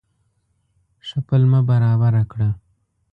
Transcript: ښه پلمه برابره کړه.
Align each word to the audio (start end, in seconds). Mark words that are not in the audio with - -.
ښه 1.07 1.19
پلمه 1.27 1.59
برابره 1.69 2.23
کړه. 2.31 2.49